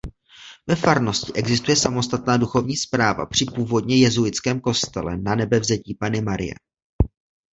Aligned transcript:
Ve 0.67 0.75
farnosti 0.75 1.31
existuje 1.35 1.75
samostatná 1.75 2.37
duchovní 2.37 2.75
správa 2.77 3.25
při 3.25 3.45
původně 3.55 3.97
jezuitském 3.97 4.59
kostele 4.59 5.17
Nanebevzetí 5.17 5.95
Panny 5.95 6.21
Marie. 6.21 6.53